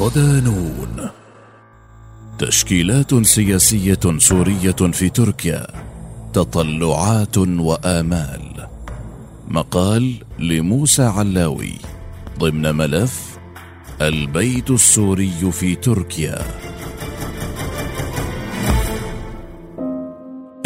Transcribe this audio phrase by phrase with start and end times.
[0.00, 1.10] صدانون.
[2.38, 5.66] تشكيلات سياسية سورية في تركيا
[6.32, 8.68] تطلعات وآمال.
[9.48, 11.72] مقال لموسى علاوي
[12.38, 13.38] ضمن ملف
[14.00, 16.38] البيت السوري في تركيا.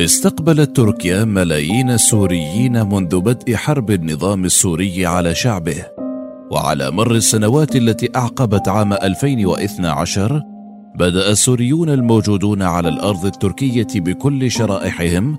[0.01, 5.94] استقبلت تركيا ملايين السوريين منذ بدء حرب النظام السوري على شعبه.
[6.51, 10.43] وعلى مر السنوات التي أعقبت عام 2012
[10.95, 15.39] بدأ السوريون الموجودون على الأرض التركية بكل شرائحهم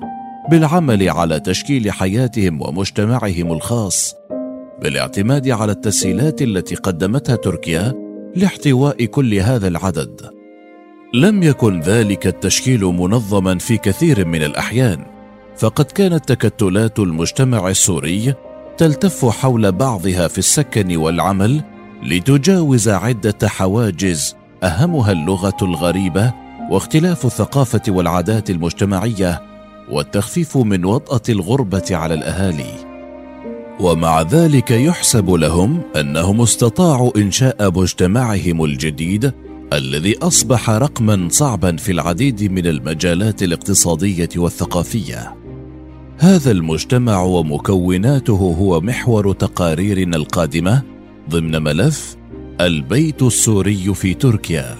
[0.51, 4.15] بالعمل على تشكيل حياتهم ومجتمعهم الخاص
[4.81, 7.93] بالاعتماد على التسهيلات التي قدمتها تركيا
[8.35, 10.29] لاحتواء كل هذا العدد.
[11.13, 15.05] لم يكن ذلك التشكيل منظما في كثير من الأحيان
[15.57, 18.33] فقد كانت تكتلات المجتمع السوري
[18.77, 21.63] تلتف حول بعضها في السكن والعمل
[22.03, 26.33] لتجاوز عدة حواجز أهمها اللغة الغريبة
[26.71, 29.41] واختلاف الثقافة والعادات المجتمعية
[29.91, 32.95] والتخفيف من وطأة الغربة على الأهالي.
[33.79, 39.33] ومع ذلك يحسب لهم أنهم استطاعوا إنشاء مجتمعهم الجديد
[39.73, 45.44] الذي أصبح رقما صعبا في العديد من المجالات الاقتصادية والثقافية.
[46.17, 50.81] هذا المجتمع ومكوناته هو محور تقاريرنا القادمة
[51.29, 52.15] ضمن ملف
[52.61, 54.75] البيت السوري في تركيا.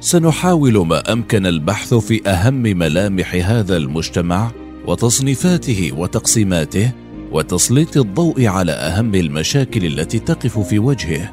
[0.00, 4.50] سنحاول ما أمكن البحث في أهم ملامح هذا المجتمع
[4.86, 6.92] وتصنيفاته وتقسيماته
[7.32, 11.32] وتسليط الضوء على أهم المشاكل التي تقف في وجهه.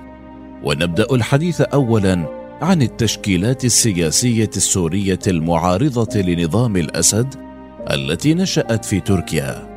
[0.63, 2.25] ونبدأ الحديث اولا
[2.61, 7.44] عن التشكيلات السياسية السورية المعارضة لنظام الأسد
[7.91, 9.67] التي نشأت في تركيا.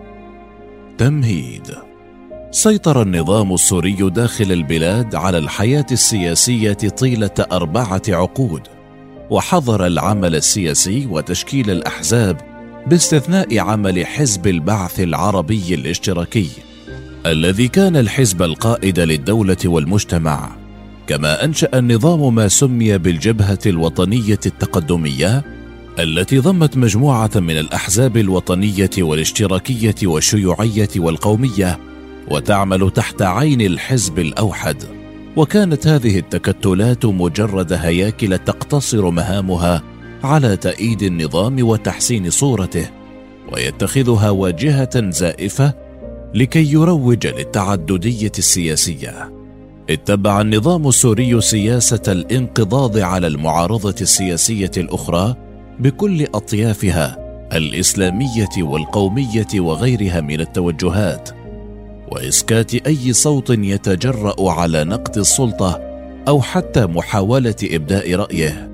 [0.98, 1.74] تمهيد.
[2.50, 8.62] سيطر النظام السوري داخل البلاد على الحياة السياسية طيلة أربعة عقود
[9.30, 12.36] وحظر العمل السياسي وتشكيل الأحزاب
[12.86, 16.48] باستثناء عمل حزب البعث العربي الاشتراكي
[17.26, 20.50] الذي كان الحزب القائد للدولة والمجتمع.
[21.06, 25.57] كما أنشأ النظام ما سمي بالجبهة الوطنية التقدمية
[25.98, 31.78] التي ضمت مجموعة من الأحزاب الوطنية والاشتراكية والشيوعية والقومية
[32.31, 34.82] وتعمل تحت عين الحزب الأوحد
[35.36, 39.82] وكانت هذه التكتلات مجرد هياكل تقتصر مهامها
[40.25, 42.91] على تأييد النظام وتحسين صورته
[43.53, 45.75] ويتخذها واجهة زائفة
[46.34, 49.32] لكي يروج للتعددية السياسية.
[49.91, 55.47] اتبع النظام السوري سياسة الانقضاض على المعارضة السياسية الأخرى
[55.81, 57.19] بكل أطيافها
[57.53, 61.31] الإسلامية والقومية وغيرها من التوجهات،
[62.12, 65.81] وإسكات أي صوت يتجرأ على نقد السلطة
[66.28, 68.71] أو حتى محاولة إبداء رأيه.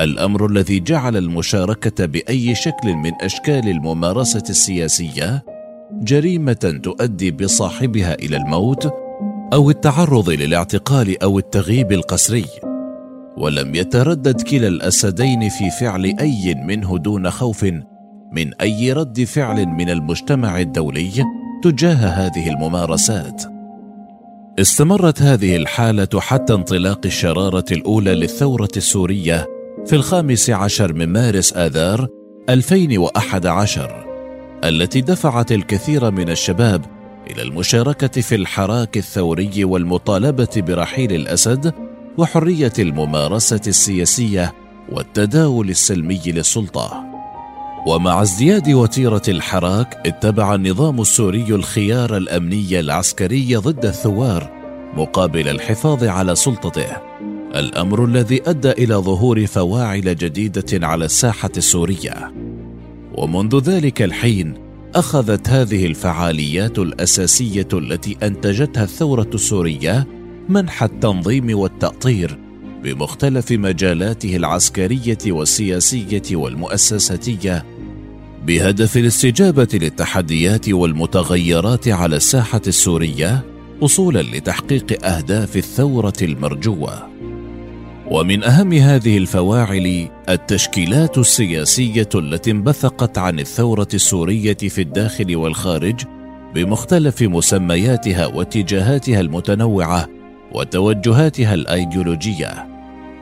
[0.00, 5.44] الأمر الذي جعل المشاركة بأي شكل من أشكال الممارسة السياسية
[5.92, 8.94] جريمة تؤدي بصاحبها إلى الموت
[9.52, 12.44] أو التعرض للاعتقال أو التغييب القسري
[13.36, 17.64] ولم يتردد كلا الأسدين في فعل أي منه دون خوف
[18.32, 21.24] من أي رد فعل من المجتمع الدولي
[21.62, 23.42] تجاه هذه الممارسات.
[24.58, 29.46] استمرت هذه الحالة حتى انطلاق الشرارة الأولى للثورة السورية
[29.86, 32.08] في الخامس عشر من مارس آذار
[32.48, 34.06] 2011
[34.64, 36.84] التي دفعت الكثير من الشباب
[37.30, 41.74] إلى المشاركة في الحراك الثوري والمطالبة برحيل الأسد
[42.18, 44.54] وحرية الممارسة السياسية
[44.92, 47.04] والتداول السلمي للسلطة.
[47.86, 54.50] ومع ازدياد وتيرة الحراك اتبع النظام السوري الخيار الأمني العسكري ضد الثوار
[54.96, 56.86] مقابل الحفاظ على سلطته.
[57.54, 62.32] الأمر الذي أدى إلى ظهور فواعل جديدة على الساحة السورية
[63.14, 64.54] ومنذ ذلك الحين
[64.94, 70.06] أخذت هذه الفعاليات الأساسية التي أنتجتها الثورة السورية
[70.48, 72.38] منح التنظيم والتأطير
[72.82, 77.64] بمختلف مجالاته العسكرية والسياسية والمؤسساتية
[78.46, 83.44] بهدف الاستجابة للتحديات والمتغيرات على الساحة السورية
[83.80, 87.08] وصولا لتحقيق أهداف الثورة المرجوة.
[88.10, 96.04] ومن أهم هذه الفواعل التشكيلات السياسية التي انبثقت عن الثورة السورية في الداخل والخارج
[96.54, 100.08] بمختلف مسمياتها واتجاهاتها المتنوعة
[100.54, 102.68] وتوجهاتها الأيديولوجية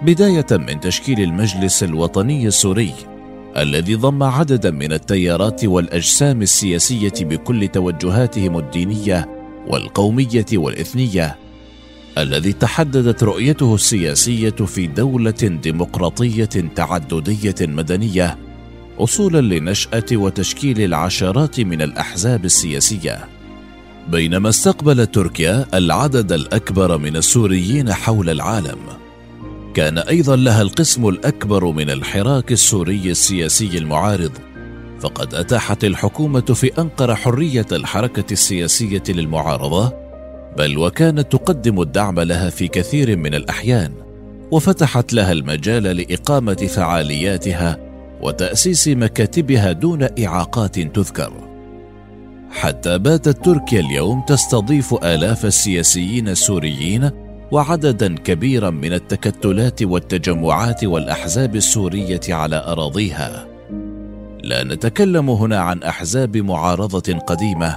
[0.02, 2.94] بداية من تشكيل المجلس الوطني السوري
[3.56, 9.28] الذي ضم عددا من التيارات والأجسام السياسية بكل توجهاتهم الدينية
[9.68, 11.36] والقومية والإثنية
[12.18, 16.44] الذي تحددت رؤيته السياسية في دولة ديمقراطية
[16.74, 18.38] تعددية مدنية
[18.98, 23.39] اصولا لنشأة وتشكيل العشرات من الأحزاب السياسية.
[24.08, 28.78] بينما استقبلت تركيا العدد الأكبر من السوريين حول العالم.
[29.74, 34.32] كان أيضا لها القسم الأكبر من الحراك السوري السياسي المعارض
[35.00, 39.92] فقد أتاحت الحكومة في أنقرة حرية الحركة السياسية للمعارضة
[40.58, 43.92] بل وكانت تقدم الدعم لها في كثير من الأحيان
[44.50, 47.78] وفتحت لها المجال لإقامة فعالياتها
[48.22, 51.49] وتأسيس مكاتبها دون إعاقات تذكر.
[52.50, 57.10] حتى باتت تركيا اليوم تستضيف آلاف السياسيين السوريين
[57.50, 63.46] وعددا كبيرا من التكتلات والتجمعات والأحزاب السورية على أراضيها.
[64.42, 67.76] لا نتكلم هنا عن أحزاب معارضة قديمة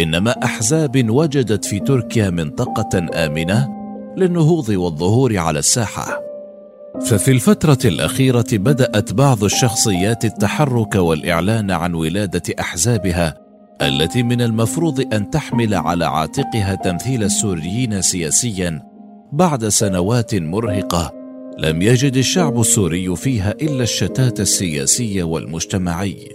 [0.00, 3.68] إنما أحزاب وجدت في تركيا منطقة آمنة
[4.16, 6.22] للنهوض والظهور على الساحة.
[7.00, 13.41] ففي الفترة الأخيرة بدأت بعض الشخصيات التحرك والإعلان عن ولادة أحزابها
[13.82, 18.82] التي من المفروض أن تحمل على عاتقها تمثيل السوريين سياسيا
[19.32, 21.12] بعد سنوات مرهقة.
[21.58, 26.28] لم يجد الشعب السوري فيها إلا الشتات السياسي والمجتمعي.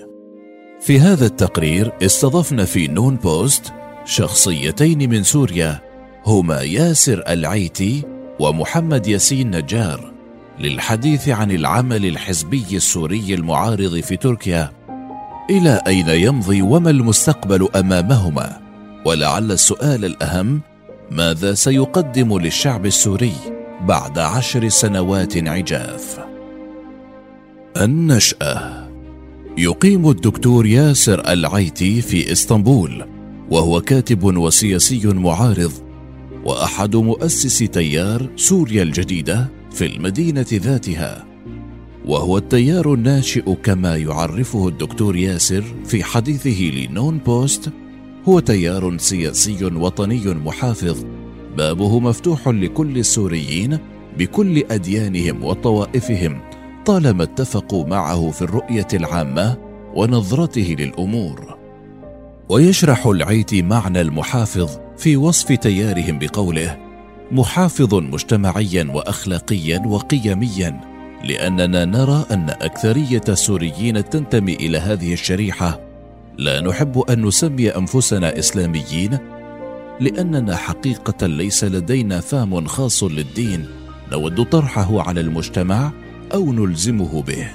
[0.81, 3.73] في هذا التقرير استضفنا في نون بوست
[4.05, 5.79] شخصيتين من سوريا
[6.25, 8.03] هما ياسر العيتي
[8.39, 10.13] ومحمد ياسين نجار
[10.59, 14.76] للحديث عن العمل الحزبي السوري المعارض في تركيا.
[15.49, 18.57] إلى أين يمضي وما المستقبل أمامهما؟
[19.05, 20.61] ولعل السؤال الأهم
[21.11, 23.33] ماذا سيقدم للشعب السوري
[23.81, 26.19] بعد عشر سنوات عجاف؟
[27.77, 28.87] النشأة.
[29.57, 33.05] يقيم الدكتور ياسر العيتي في إسطنبول
[33.49, 35.71] وهو كاتب وسياسي معارض
[36.45, 41.25] وأحد مؤسسي تيار سوريا الجديدة في المدينة ذاتها.
[42.07, 47.69] وهو التيار الناشئ كما يعرفه الدكتور ياسر في حديثه لنون بوست
[48.27, 51.05] هو تيار سياسي وطني محافظ
[51.57, 53.77] بابه مفتوح لكل السوريين
[54.17, 56.41] بكل أديانهم وطوائفهم
[56.85, 59.57] طالما اتفقوا معه في الرؤية العامة
[59.95, 61.57] ونظرته للأمور.
[62.49, 66.77] ويشرح العيتي معنى المحافظ في وصف تيارهم بقوله
[67.31, 70.96] محافظ مجتمعيا واخلاقيا وقيميا
[71.27, 75.79] لأننا نرى أن أكثرية السوريين تنتمي إلى هذه الشريحة.
[76.37, 79.17] لا نحب أن نسمي أنفسنا إسلاميين
[79.99, 83.65] لأننا حقيقة ليس لدينا فهم خاص للدين
[84.11, 85.91] نود طرحه على المجتمع
[86.33, 87.47] أو نلزمه به.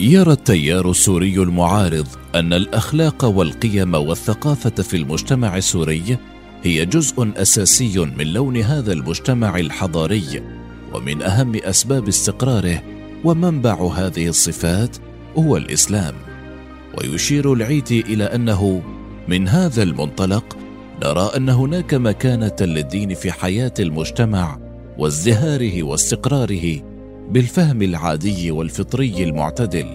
[0.00, 6.18] يرى التيار السوري المعارض أن الأخلاق والقيم والثقافة في المجتمع السوري
[6.62, 10.55] هي جزء أساسي من لون هذا المجتمع الحضاري.
[10.96, 12.82] ومن أهم أسباب استقراره
[13.24, 14.96] ومنبع هذه الصفات
[15.38, 16.14] هو الإسلام.
[16.98, 18.82] ويشير العيتي إلى أنه
[19.28, 20.56] من هذا المنطلق
[21.04, 24.58] نرى أن هناك مكانة للدين في حياة المجتمع
[24.98, 26.82] وازدهاره واستقراره
[27.30, 29.86] بالفهم العادي والفطري المعتدل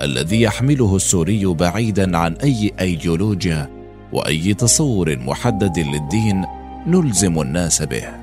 [0.00, 3.70] الذي يحمله السوري بعيدا عن أي أيديولوجيا
[4.12, 6.44] وأي تصور محدد للدين
[6.86, 8.21] نلزم الناس به.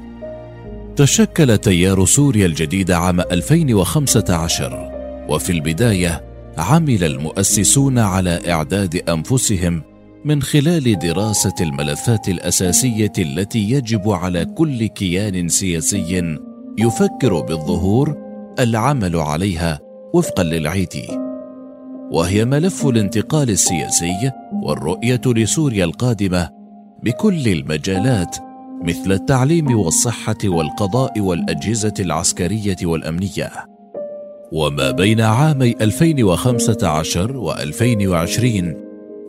[1.00, 4.92] تشكل تيار سوريا الجديد عام 2015
[5.30, 6.24] وفي البداية
[6.58, 9.82] عمل المؤسسون على إعداد أنفسهم
[10.26, 16.38] من خلال دراسة الملفات الأساسية التي يجب على كل كيان سياسي
[16.78, 18.18] يفكر بالظهور
[18.60, 19.80] العمل عليها
[20.14, 21.08] وفقا للعيتي
[22.12, 24.32] وهي ملف الانتقال السياسي
[24.64, 26.50] والرؤية لسوريا القادمة
[27.04, 28.49] بكل المجالات
[28.84, 33.52] مثل التعليم والصحة والقضاء والأجهزة العسكرية والأمنية.
[34.52, 38.76] وما بين عامي 2015 و 2020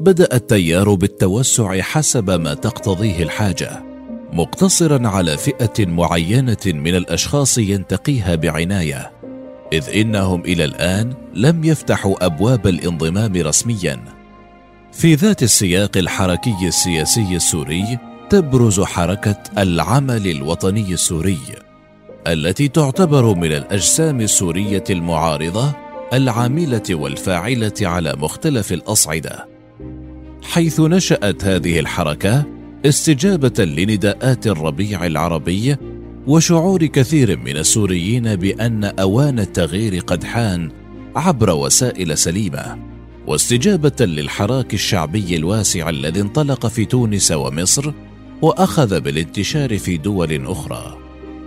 [0.00, 3.82] بدأ التيار بالتوسع حسب ما تقتضيه الحاجة
[4.32, 9.12] مقتصرا على فئة معينة من الأشخاص ينتقيها بعناية
[9.72, 14.00] إذ إنهم إلى الآن لم يفتحوا أبواب الانضمام رسميا.
[14.92, 17.98] في ذات السياق الحركي السياسي السوري
[18.30, 21.38] تبرز حركة العمل الوطني السوري
[22.26, 25.72] التي تعتبر من الأجسام السورية المعارضة
[26.12, 29.48] العاملة والفاعلة على مختلف الأصعدة.
[30.42, 32.44] حيث نشأت هذه الحركة
[32.86, 35.76] استجابة لنداءات الربيع العربي
[36.26, 40.70] وشعور كثير من السوريين بأن أوان التغيير قد حان
[41.16, 42.78] عبر وسائل سليمة.
[43.26, 47.92] واستجابة للحراك الشعبي الواسع الذي انطلق في تونس ومصر
[48.42, 50.98] وأخذ بالانتشار في دول أخرى.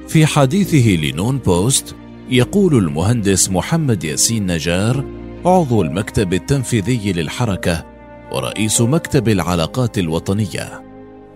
[0.07, 1.95] في حديثه لنون بوست
[2.29, 5.05] يقول المهندس محمد ياسين نجار
[5.45, 7.85] عضو المكتب التنفيذي للحركة
[8.31, 10.83] ورئيس مكتب العلاقات الوطنية.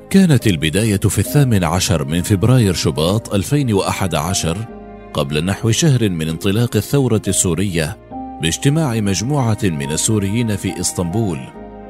[0.09, 4.57] كانت البداية في الثامن عشر من فبراير شباط 2011
[5.13, 7.97] قبل نحو شهر من انطلاق الثورة السورية
[8.41, 11.39] باجتماع مجموعة من السوريين في إسطنبول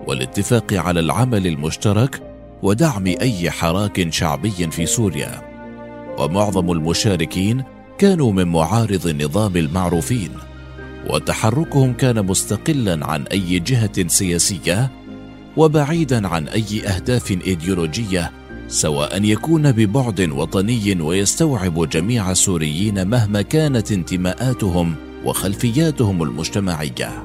[0.07, 5.41] والاتفاق على العمل المشترك ودعم أي حراك شعبي في سوريا.
[6.19, 7.63] ومعظم المشاركين
[7.97, 10.29] كانوا من معارض النظام المعروفين
[11.09, 14.91] وتحركهم كان مستقلا عن أي جهة سياسية
[15.57, 18.31] وبعيدا عن أي أهداف إيديولوجية
[18.67, 24.95] سواء يكون ببعد وطني ويستوعب جميع السوريين مهما كانت انتماءاتهم
[25.25, 27.23] وخلفياتهم المجتمعية.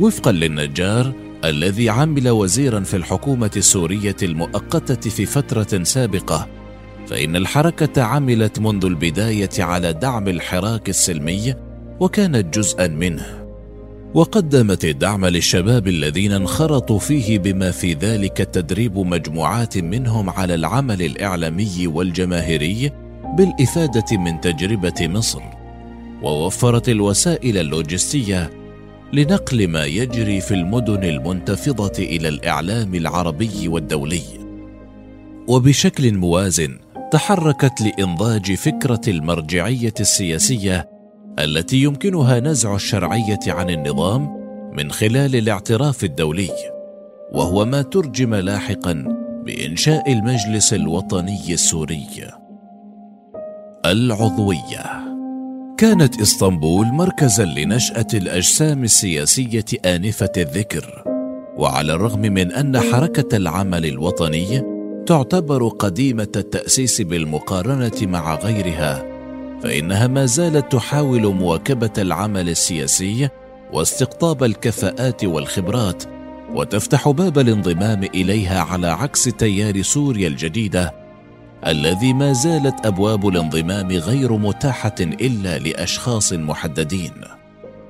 [0.00, 1.12] وفقا للنجار
[1.48, 6.48] الذي عمل وزيرا في الحكومة السورية المؤقتة في فترة سابقة
[7.06, 11.54] فإن الحركة عملت منذ البداية على دعم الحراك السلمي
[12.00, 13.44] وكانت جزءا منه.
[14.14, 21.86] وقدمت الدعم للشباب الذين انخرطوا فيه بما في ذلك تدريب مجموعات منهم على العمل الإعلامي
[21.86, 22.90] والجماهيري
[23.38, 25.40] بالإفادة من تجربة مصر.
[26.22, 28.63] ووفرت الوسائل اللوجستية
[29.14, 34.22] لنقل ما يجري في المدن المنتفضة إلى الإعلام العربي والدولي.
[35.48, 36.78] وبشكل موازن
[37.12, 40.88] تحركت لإنضاج فكرة المرجعية السياسية
[41.38, 44.36] التي يمكنها نزع الشرعية عن النظام
[44.72, 46.50] من خلال الاعتراف الدولي.
[47.32, 48.92] وهو ما ترجم لاحقا
[49.46, 52.06] بإنشاء المجلس الوطني السوري.
[53.86, 55.03] العضوية
[55.78, 61.02] كانت إسطنبول مركزا لنشأة الأجسام السياسية آنفة الذكر
[61.56, 64.62] وعلى الرغم من أن حركة العمل الوطني
[65.06, 69.04] تعتبر قديمة التأسيس بالمقارنة مع غيرها
[69.62, 73.28] فإنها ما زالت تحاول مواكبة العمل السياسي
[73.72, 76.04] واستقطاب الكفاءات والخبرات
[76.54, 81.03] وتفتح باب الانضمام إليها على عكس تيار سوريا الجديدة
[81.66, 87.12] الذي ما زالت أبواب الانضمام غير متاحة إلا لأشخاص محددين.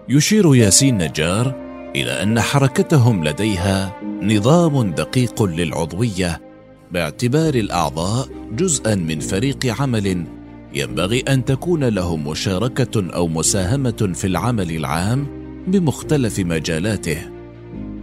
[0.08, 1.54] يشير ياسين نجار
[1.96, 6.40] إلى أن حركتهم لديها نظام دقيق للعضوية
[6.92, 10.24] باعتبار الأعضاء جزءا من فريق عمل
[10.74, 15.26] ينبغي أن تكون لهم مشاركة أو مساهمة في العمل العام
[15.66, 17.18] بمختلف مجالاته.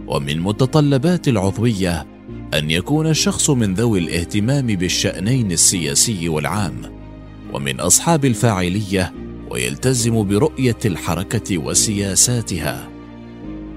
[0.06, 2.11] ومن متطلبات العضوية
[2.54, 6.74] أن يكون الشخص من ذوي الاهتمام بالشأنين السياسي والعام
[7.52, 9.14] ومن أصحاب الفاعلية
[9.50, 12.88] ويلتزم برؤية الحركة وسياساتها.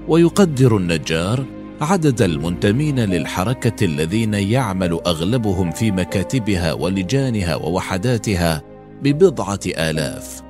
[0.08, 1.44] ويقدر النجار
[1.80, 8.62] عدد المنتمين للحركة الذين يعمل أغلبهم في مكاتبها ولجانها ووحداتها
[9.02, 10.42] ببضعة آلاف.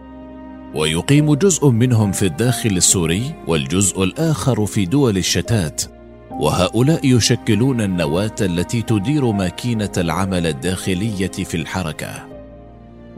[0.75, 5.96] ويقيم جزء منهم في الداخل السوري والجزء الآخر في دول الشتات
[6.41, 12.27] وهؤلاء يشكلون النواة التي تدير ماكينة العمل الداخلية في الحركة.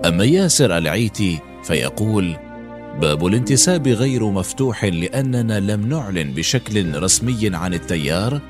[0.04, 2.36] أما ياسر العيتي فيقول
[3.00, 8.40] باب الانتساب غير مفتوح لأننا لم نعلن بشكل رسمي عن التيار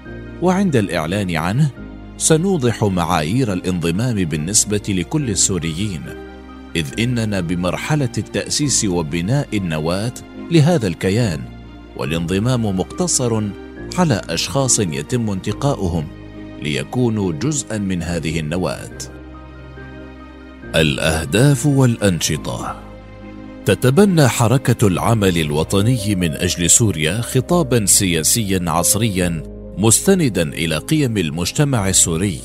[0.42, 1.70] وعند الإعلان عنه
[2.18, 6.02] سنوضح معايير الانضمام بالنسبة لكل السوريين
[6.76, 10.14] إذ إننا بمرحلة التأسيس وبناء النواة
[10.50, 11.40] لهذا الكيان
[11.96, 13.42] والانضمام مقتصر
[13.96, 16.06] على أشخاص يتم انتقاؤهم
[16.62, 18.98] ليكونوا جزءا من هذه النواة.
[20.74, 22.88] الأهداف والأنشطة.
[23.66, 29.42] تتبنى حركة العمل الوطني من أجل سوريا خطابا سياسيا عصريا
[29.78, 32.40] مستندا إلى قيم المجتمع السوري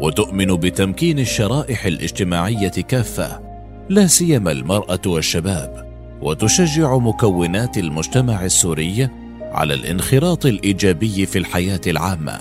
[0.00, 3.40] وتؤمن بتمكين الشرائح الاجتماعية كافة
[3.88, 5.90] لا سيما المرأة والشباب
[6.22, 9.08] وتشجع مكونات المجتمع السوري
[9.52, 12.38] على الانخراط الإيجابي في الحياة العامة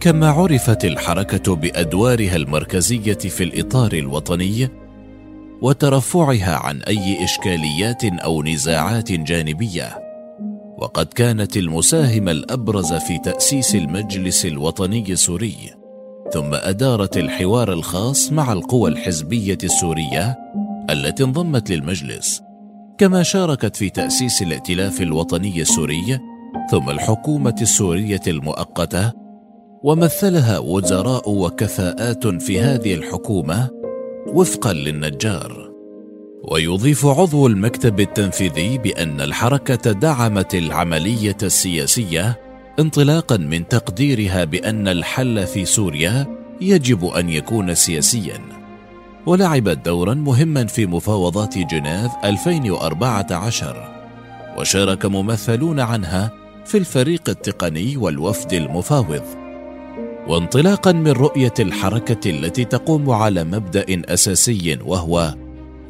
[0.00, 4.68] كما عرفت الحركة بأدوارها المركزية في الإطار الوطني
[5.62, 9.98] وترفعها عن أي إشكاليات أو نزاعات جانبية.
[10.78, 15.56] وقد كانت المساهمه الأبرز في تأسيس المجلس الوطني السوري
[16.32, 20.36] ثم أدارت الحوار الخاص مع القوى الحزبية السورية
[20.90, 22.43] التي انضمت للمجلس.
[22.98, 26.18] كما شاركت في تأسيس الائتلاف الوطني السوري
[26.70, 29.12] ثم الحكومة السورية المؤقتة
[29.82, 33.70] ومثلها وزراء وكفاءات في هذه الحكومة
[34.26, 35.70] وفقا للنجار.
[36.44, 42.40] ويضيف عضو المكتب التنفيذي بأن الحركة دعمت العملية السياسية
[42.78, 46.26] انطلاقا من تقديرها بأن الحل في سوريا
[46.60, 48.63] يجب أن يكون سياسيا.
[49.26, 53.90] ولعبت دورا مهما في مفاوضات جنيف 2014
[54.58, 56.30] وشارك ممثلون عنها
[56.66, 59.22] في الفريق التقني والوفد المفاوض.
[60.28, 65.34] وانطلاقا من رؤية الحركة التي تقوم على مبدأ أساسي وهو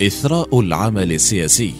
[0.02, 1.72] إثراء العمل السياسي.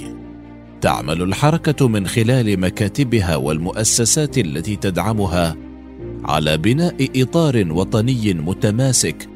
[0.81, 5.57] تعمل الحركة من خلال مكاتبها والمؤسسات التي تدعمها
[6.25, 9.29] على بناء إطار وطني متماسك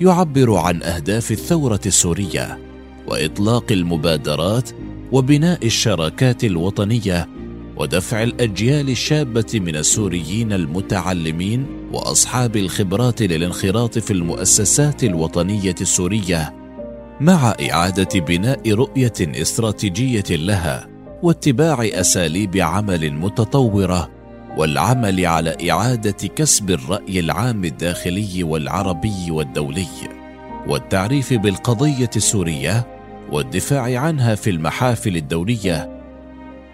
[0.00, 2.58] يعبر عن أهداف الثورة السورية
[3.06, 4.70] وإطلاق المبادرات
[5.12, 7.28] وبناء الشراكات الوطنية
[7.76, 16.54] ودفع الأجيال الشابة من السوريين المتعلمين وأصحاب الخبرات للانخراط في المؤسسات الوطنية السورية
[17.20, 20.88] مع إعادة بناء رؤية استراتيجية لها
[21.22, 24.15] واتباع أساليب عمل متطورة
[24.56, 29.86] والعمل على إعادة كسب الرأي العام الداخلي والعربي والدولي
[30.66, 32.86] والتعريف بالقضية السورية
[33.32, 36.02] والدفاع عنها في المحافل الدولية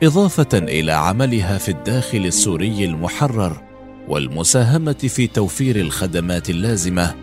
[0.02, 3.62] إضافة إلى عملها في الداخل السوري المحرر
[4.08, 7.14] والمساهمة في توفير الخدمات اللازمة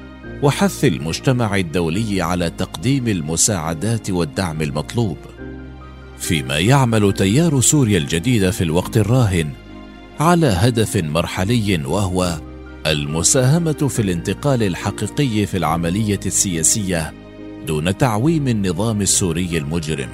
[0.44, 5.18] وحث المجتمع الدولي على تقديم المساعدات والدعم المطلوب.
[6.20, 9.50] فيما يعمل تيار سوريا الجديده في الوقت الراهن
[10.20, 12.40] على هدف مرحلي وهو
[12.88, 17.14] المساهمة في الانتقال الحقيقي في العملية السياسية
[17.68, 20.10] دون تعويم النظام السوري المجرم.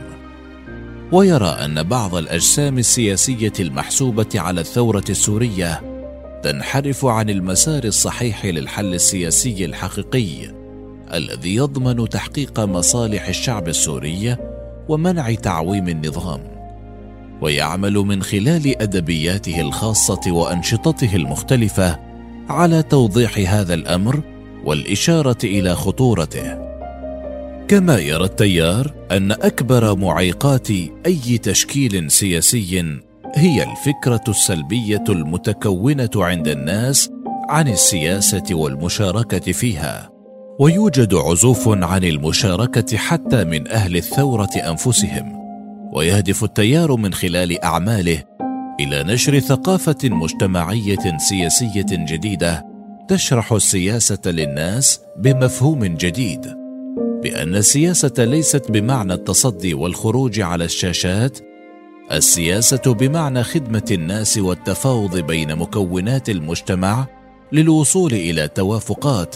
[1.11, 5.81] ويرى أن بعض الأجسام السياسية المحسوبة على الثورة السورية
[6.43, 10.55] تنحرف عن المسار الصحيح للحل السياسي الحقيقي
[11.13, 14.37] الذي يضمن تحقيق مصالح الشعب السوري
[14.89, 16.54] ومنع تعويم النظام.
[17.41, 21.99] ويعمل من خلال أدبياته الخاصة وأنشطته المختلفة
[22.49, 24.21] على توضيح هذا الأمر
[24.65, 26.65] والإشارة إلى خطورته.
[27.67, 30.69] كما يرى التيار أن أكبر معيقات
[31.05, 32.99] أي تشكيل سياسي
[33.35, 37.09] هي الفكرة السلبية المتكونة عند الناس
[37.49, 40.09] عن السياسة والمشاركة فيها
[40.59, 45.44] ويوجد عزوف عن المشاركة حتى من أهل الثورة أنفسهم.
[45.95, 48.23] ويهدف التيار من خلال أعماله
[48.79, 52.65] إلى نشر ثقافة مجتمعية سياسية جديدة
[53.07, 56.55] تشرح السياسة للناس بمفهوم جديد
[57.23, 61.39] بأن السياسة ليست بمعنى التصدي والخروج على الشاشات
[62.11, 67.07] السياسة بمعنى خدمة الناس والتفاوض بين مكونات المجتمع
[67.51, 69.35] للوصول إلى توافقات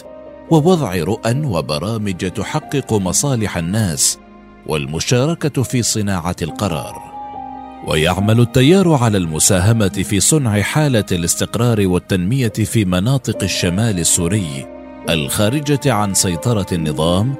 [0.50, 4.19] ووضع رؤى وبرامج تحقق مصالح الناس.
[4.66, 7.10] والمشاركة في صناعة القرار.
[7.86, 14.66] ويعمل التيار على المساهمة في صنع حالة الاستقرار والتنمية في مناطق الشمال السوري
[15.08, 17.34] الخارجة عن سيطرة النظام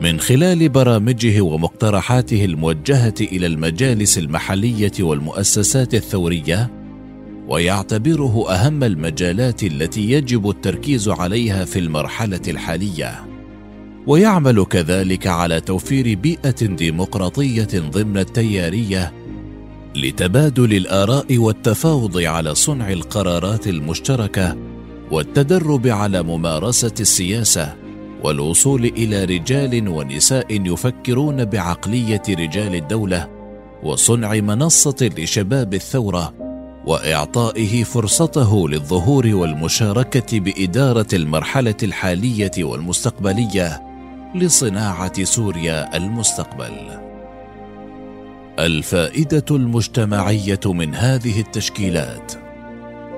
[0.00, 6.70] من خلال برامجه ومقترحاته الموجهة إلى المجالس المحلية والمؤسسات الثورية
[7.48, 13.31] ويعتبره أهم المجالات التي يجب التركيز عليها في المرحلة الحالية.
[14.06, 19.12] ويعمل كذلك على توفير بيئة ديمقراطية ضمن التيارية
[19.96, 24.56] لتبادل الآراء والتفاوض على صنع القرارات المشتركة
[25.10, 27.76] والتدرب على ممارسة السياسة
[28.22, 33.28] والوصول إلى رجال ونساء يفكرون بعقلية رجال الدولة
[33.82, 36.34] وصنع منصة لشباب الثورة
[36.86, 43.91] وإعطائه فرصته للظهور والمشاركة بإدارة المرحلة الحالية والمستقبلية.
[44.34, 46.72] لصناعة سوريا المستقبل.
[48.58, 52.32] الفائدة المجتمعية من هذه التشكيلات.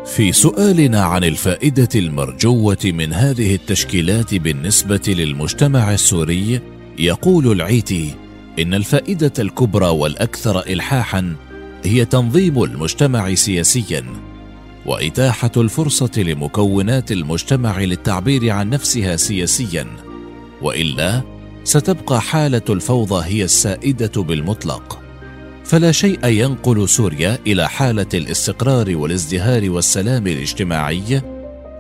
[0.07, 6.61] في سؤالنا عن الفائدة المرجوة من هذه التشكيلات بالنسبة للمجتمع السوري
[6.99, 8.15] يقول العيتي
[8.59, 11.37] إن الفائدة الكبرى والأكثر الحاحا
[11.85, 14.05] هي تنظيم المجتمع سياسيا
[14.87, 19.87] وإتاحة الفرصة لمكونات المجتمع للتعبير عن نفسها سياسيا.
[20.65, 21.23] وإلا
[21.65, 25.01] ستبقى حالة الفوضى هي السائدة بالمطلق.
[25.65, 31.23] فلا شيء ينقل سوريا إلى حالة الاستقرار والازدهار والسلام الاجتماعي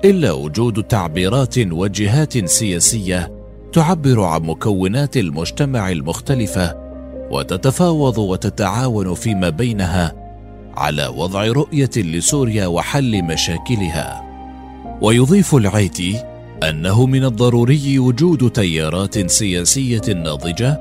[0.05, 3.33] إلا وجود تعبيرات وجهات سياسية
[3.73, 6.77] تعبر عن مكونات المجتمع المختلفة
[7.31, 10.12] وتتفاوض وتتعاون فيما بينها
[10.77, 14.25] على وضع رؤية لسوريا وحل مشاكلها.
[15.03, 20.81] ويضيف العيتي أنه من الضروري وجود تيارات سياسية ناضجة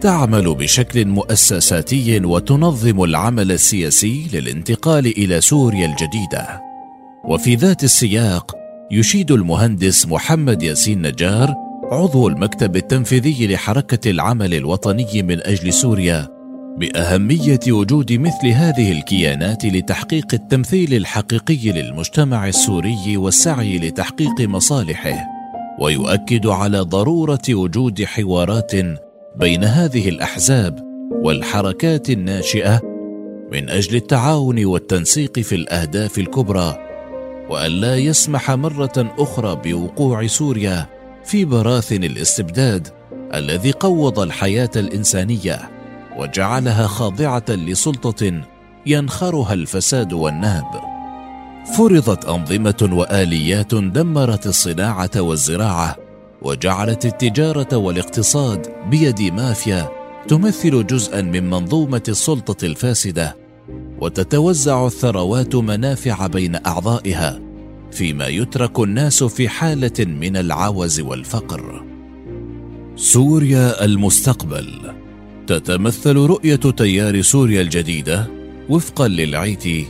[0.00, 6.60] تعمل بشكل مؤسساتي وتنظم العمل السياسي للانتقال إلى سوريا الجديدة.
[7.24, 8.56] وفي ذات السياق
[8.90, 11.54] يشيد المهندس محمد ياسين نجار
[11.92, 16.41] عضو المكتب التنفيذي لحركة العمل الوطني من أجل سوريا
[16.78, 25.26] بأهمية وجود مثل هذه الكيانات لتحقيق التمثيل الحقيقي للمجتمع السوري والسعي لتحقيق مصالحه
[25.80, 28.72] ويؤكد على ضرورة وجود حوارات
[29.36, 30.78] بين هذه الأحزاب
[31.10, 32.80] والحركات الناشئة
[33.52, 36.78] من أجل التعاون والتنسيق في الأهداف الكبرى
[37.50, 40.86] وأن لا يسمح مرة أخرى بوقوع سوريا
[41.24, 42.88] في براثن الاستبداد
[43.34, 45.81] الذي قوض الحياة الإنسانية.
[46.18, 48.42] وجعلها خاضعة لسلطة
[48.86, 50.92] ينخرها الفساد والنهب.
[51.76, 55.96] فرضت أنظمة وآليات دمرت الصناعة والزراعة
[56.42, 59.88] وجعلت التجارة والاقتصاد بيد مافيا
[60.28, 63.36] تمثل جزءا من منظومة السلطة الفاسدة
[64.00, 67.40] وتتوزع الثروات منافع بين أعضائها
[67.90, 71.84] فيما يترك الناس في حالة من العوز والفقر.
[72.96, 74.92] سوريا المستقبل
[75.46, 78.30] تتمثل رؤية تيار سوريا الجديدة
[78.68, 79.86] وفقا للعيتي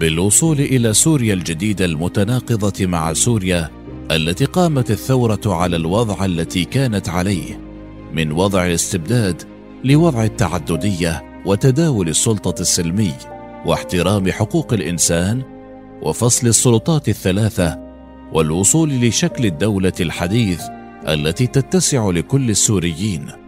[0.00, 3.70] بالوصول إلى سوريا الجديدة المتناقضة مع سوريا
[4.10, 7.60] التي قامت الثورة على الوضع التي كانت عليه
[8.12, 9.42] من وضع الاستبداد
[9.84, 13.12] لوضع التعددية وتداول السلطة السلمي
[13.66, 15.42] واحترام حقوق الإنسان
[16.02, 17.78] وفصل السلطات الثلاثة
[18.32, 20.62] والوصول لشكل الدولة الحديث
[21.08, 23.43] التي تتسع لكل السوريين.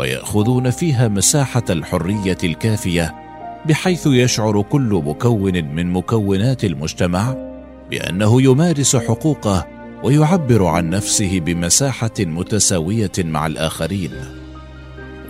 [0.00, 3.14] ويأخذون فيها مساحة الحرية الكافية
[3.66, 7.36] بحيث يشعر كل مكون من مكونات المجتمع
[7.90, 9.66] بأنه يمارس حقوقه
[10.02, 14.10] ويعبر عن نفسه بمساحة متساوية مع الآخرين.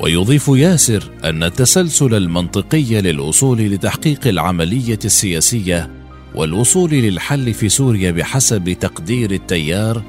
[0.01, 5.91] ويضيف ياسر أن التسلسل المنطقي للوصول لتحقيق العملية السياسية
[6.35, 10.03] والوصول للحل في سوريا بحسب تقدير التيار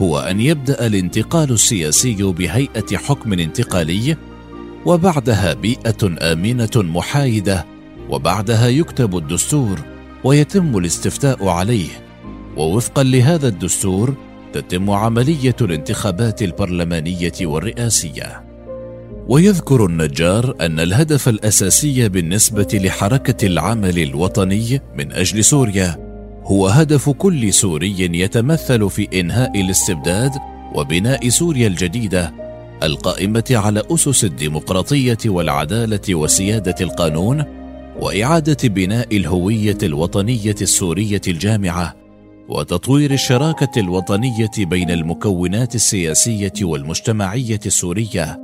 [0.00, 4.16] هو أن يبدأ الانتقال السياسي بهيئة حكم انتقالي
[4.86, 7.66] وبعدها بيئة آمنة محايدة
[8.10, 9.78] وبعدها يكتب الدستور
[10.24, 11.88] ويتم الاستفتاء عليه.
[12.56, 14.14] ووفقا لهذا الدستور
[14.52, 18.44] تتم عملية الانتخابات البرلمانية والرئاسية.
[19.28, 26.11] ويذكر النجار أن الهدف الأساسي بالنسبة لحركة العمل الوطني من أجل سوريا
[26.44, 30.32] هو هدف كل سوري يتمثل في إنهاء الاستبداد
[30.74, 32.32] وبناء سوريا الجديدة
[32.82, 37.44] القائمة على أسس الديمقراطية والعدالة وسيادة القانون
[38.00, 41.94] وإعادة بناء الهوية الوطنية السورية الجامعة
[42.48, 48.38] وتطوير الشراكة الوطنية بين المكونات السياسية والمجتمعية السورية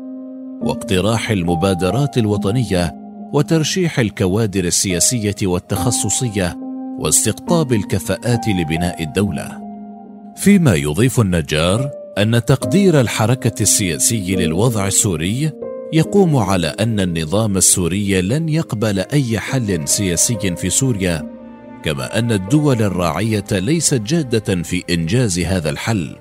[0.62, 2.94] واقتراح المبادرات الوطنية
[3.32, 6.67] وترشيح الكوادر السياسية والتخصصية
[6.98, 9.60] واستقطاب الكفاءات لبناء الدولة.
[10.36, 15.50] فيما يضيف النجار أن تقدير الحركة السياسي للوضع السوري
[15.92, 21.30] يقوم على أن النظام السوري لن يقبل أي حل سياسي في سوريا
[21.84, 26.16] كما أن الدول الراعية ليست جادة في إنجاز هذا الحل.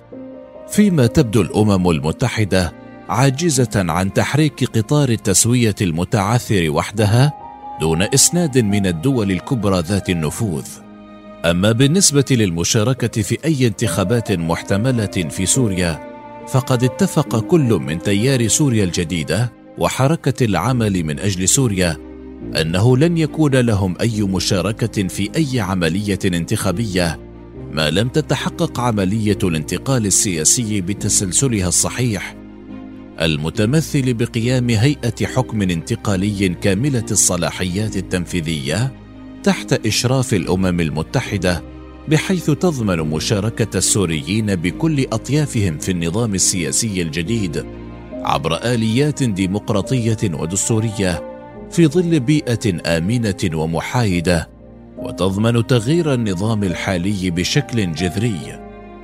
[0.67, 2.73] فيما تبدو الأمم المتحدة
[3.09, 7.46] عاجزة عن تحريك قطار التسوية المتعثر وحدها
[7.81, 10.65] دون إسناد من الدول الكبرى ذات النفوذ.
[11.45, 15.99] أما بالنسبة للمشاركة في أي انتخابات محتملة في سوريا
[16.47, 21.97] فقد اتفق كل من تيار سوريا الجديدة وحركة العمل من أجل سوريا
[22.61, 27.19] أنه لن يكون لهم أي مشاركة في أي عملية انتخابية
[27.71, 32.36] ما لم تتحقق عملية الانتقال السياسي بتسلسلها الصحيح.
[33.21, 38.93] المتمثل بقيام هيئة حكم انتقالي كاملة الصلاحيات التنفيذية
[39.43, 41.63] تحت إشراف الأمم المتحدة
[42.07, 47.65] بحيث تضمن مشاركة السوريين بكل أطيافهم في النظام السياسي الجديد
[48.13, 51.23] عبر آليات ديمقراطية ودستورية
[51.71, 54.49] في ظل بيئة آمنة ومحايدة
[54.97, 58.59] وتضمن تغيير النظام الحالي بشكل جذري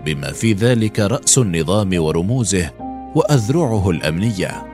[0.06, 2.83] بما في ذلك رأس النظام ورموزه
[3.16, 4.66] وأذرعه الأمنية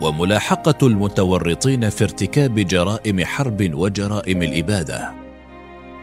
[0.00, 5.12] وملاحقة المتورطين في ارتكاب جرائم حرب وجرائم الإبادة.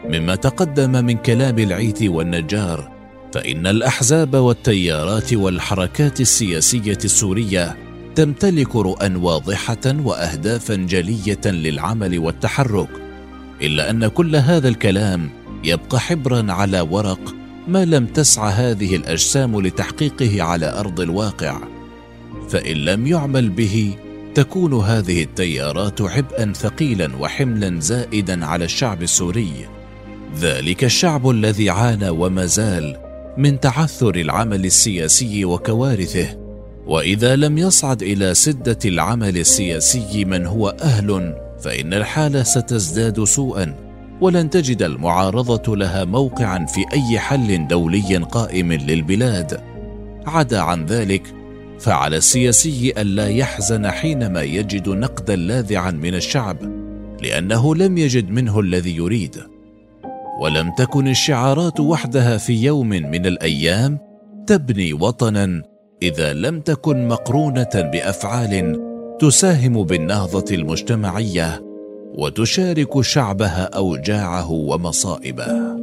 [0.04, 2.90] مما تقدم من كلام العيث والنجار
[3.32, 7.76] فإن الأحزاب والتيارات والحركات السياسية السورية
[8.14, 12.88] تمتلك رؤى واضحة واهدافا جلية للعمل والتحرك
[13.62, 15.30] إلا أن كل هذا الكلام
[15.64, 17.34] يبقى حبرا على ورق
[17.70, 21.58] ما لم تسعى هذه الأجسام لتحقيقه على أرض الواقع
[22.48, 23.94] فإن لم يعمل به
[24.34, 29.68] تكون هذه التيارات عبئا ثقيلا وحملا زائدا على الشعب السوري.
[30.38, 32.96] ذلك الشعب الذي عانى وما زال
[33.36, 36.38] من تعثر العمل السياسي وكوارثه
[36.86, 43.89] وإذا لم يصعد إلى سدة العمل السياسي من هو أهل فإن الحالة ستزداد سوءا.
[44.20, 49.60] ولن تجد المعارضة لها موقعا في أي حل دولي قائم للبلاد.
[50.26, 51.34] عدا عن ذلك
[51.78, 56.56] فعلى السياسي الا يحزن حينما يجد نقدا لاذعا من الشعب
[57.22, 59.36] لأنه لم يجد منه الذي يريد.
[60.40, 63.98] ولم تكن الشعارات وحدها في يوم من الأيام
[64.46, 65.62] تبني وطنا
[66.02, 68.80] إذا لم تكن مقرونة بأفعال
[69.20, 71.69] تساهم بالنهضة المجتمعية
[72.14, 75.79] وتشارك شعبها أوجاعه ومصائبه.